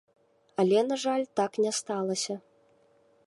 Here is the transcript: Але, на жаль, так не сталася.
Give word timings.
Але, 0.61 0.79
на 0.89 0.97
жаль, 1.03 1.25
так 1.39 1.51
не 1.65 1.71
сталася. 1.79 2.35